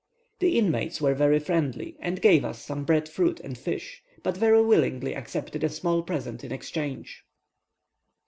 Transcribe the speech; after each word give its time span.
The 0.39 0.57
inmates 0.57 0.99
were 0.99 1.13
very 1.13 1.37
friendly, 1.37 1.95
and 1.99 2.23
gave 2.23 2.43
us 2.43 2.57
some 2.59 2.85
bread 2.85 3.07
fruit 3.07 3.39
and 3.41 3.55
fish, 3.55 4.01
but 4.23 4.35
very 4.35 4.63
willingly 4.63 5.15
accepted 5.15 5.63
a 5.63 5.69
small 5.69 6.01
present 6.01 6.43
in 6.43 6.51
exchange. 6.51 7.23